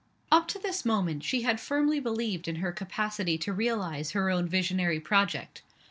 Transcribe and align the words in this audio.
Up 0.31 0.47
to 0.47 0.57
this 0.57 0.83
moment, 0.83 1.23
she 1.23 1.43
had 1.43 1.59
firmly 1.59 1.99
believed 1.99 2.47
in 2.47 2.55
her 2.55 2.71
capacity 2.71 3.37
to 3.37 3.53
realize 3.53 4.13
her 4.13 4.31
own 4.31 4.47
visionary 4.47 4.99
project. 4.99 5.61